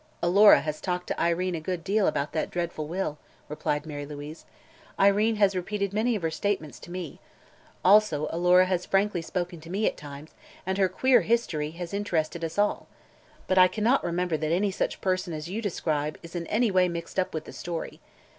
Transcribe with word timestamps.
"Alora 0.23 0.61
has 0.61 0.81
talked 0.81 1.05
to 1.09 1.21
Irene 1.21 1.53
a 1.53 1.59
good 1.61 1.83
deal 1.83 2.07
about 2.07 2.31
that 2.31 2.49
dreadful 2.49 2.87
will," 2.87 3.19
replied 3.47 3.85
Mary 3.85 4.03
Louise, 4.03 4.45
"Irene 4.99 5.35
has 5.35 5.55
repeated 5.55 5.93
many 5.93 6.15
of 6.15 6.23
her 6.23 6.31
statements 6.31 6.79
to 6.79 6.89
me. 6.89 7.19
Also 7.85 8.27
Alora 8.31 8.65
has 8.65 8.83
frankly 8.83 9.21
spoken 9.21 9.61
to 9.61 9.69
me, 9.69 9.85
at 9.85 9.97
times, 9.97 10.31
and 10.65 10.79
her 10.79 10.89
queer 10.89 11.21
history 11.21 11.69
has 11.77 11.93
interested 11.93 12.43
us 12.43 12.57
all. 12.57 12.87
But 13.45 13.59
I 13.59 13.67
cannot 13.67 14.03
remember 14.03 14.37
that 14.37 14.51
any 14.51 14.71
such 14.71 15.01
person 15.01 15.33
as 15.33 15.49
you 15.49 15.61
describe 15.61 16.17
is 16.23 16.35
in 16.35 16.47
any 16.47 16.71
way 16.71 16.89
mixed 16.89 17.19
up 17.19 17.31
with 17.31 17.45
the 17.45 17.53
story. 17.53 17.99